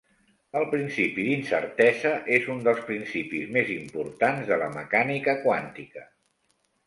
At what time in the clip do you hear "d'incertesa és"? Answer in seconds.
1.25-2.47